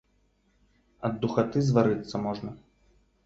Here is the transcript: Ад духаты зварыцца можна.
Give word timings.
Ад 1.09 1.13
духаты 1.25 1.63
зварыцца 1.67 2.15
можна. 2.27 2.49